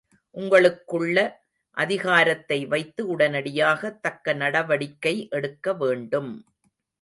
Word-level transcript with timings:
உங்களுக்குள்ள 0.35 1.17
அதிகாரத்தை 1.77 2.57
வைத்து 2.65 3.07
உடனடியாக 3.07 3.91
தக்க 4.01 4.33
நடவடிக்கை 4.33 5.15
எடுக்க 5.29 5.73
வேண்டும். 5.73 6.31